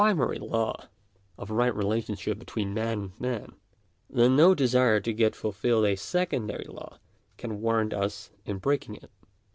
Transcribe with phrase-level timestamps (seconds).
[0.03, 0.89] 89 mary law
[1.37, 3.51] of right relationship between man and man,
[4.09, 6.97] then no desire to get fulfilled a secondary law
[7.37, 9.11] can warrant us in break ing it.